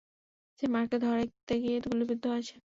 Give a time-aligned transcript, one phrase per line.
[0.59, 2.55] সে মার্ককে ধরতে গিয়ে গুলিবিদ্ধ হয়ছে।